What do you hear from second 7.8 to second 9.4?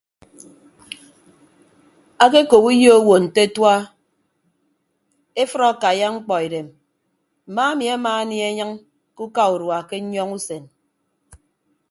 ama anie enyịñ ke